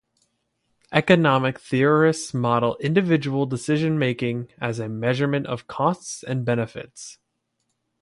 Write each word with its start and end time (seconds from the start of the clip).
Economic 0.91 1.59
theorists 1.59 2.33
model 2.33 2.75
individual 2.77 3.45
decision-making 3.45 4.47
as 4.59 4.79
measurement 4.79 5.45
of 5.45 5.67
costs 5.67 6.23
and 6.23 6.43
benefits. 6.43 7.19